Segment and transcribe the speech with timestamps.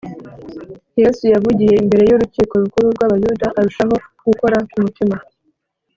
[1.01, 5.15] Yesu yavugiye imbere y’Urukiko Rukuru rw’Abayuda arushaho gukora ku mutima